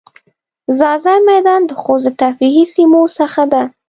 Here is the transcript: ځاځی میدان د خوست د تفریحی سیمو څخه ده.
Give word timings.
ځاځی 0.77 1.17
میدان 1.29 1.61
د 1.67 1.71
خوست 1.81 2.05
د 2.07 2.09
تفریحی 2.21 2.65
سیمو 2.75 3.01
څخه 3.17 3.41
ده. 3.51 3.61